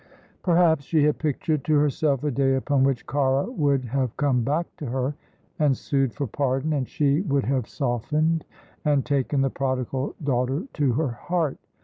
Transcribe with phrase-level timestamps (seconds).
[0.41, 4.65] Perhaps she had pictured to herself a day upon which Cara would have come back
[4.77, 5.13] to her
[5.59, 8.43] and sued for pardon, and she would have softened,
[8.83, 11.59] and taken the prodigal daughter to her heart.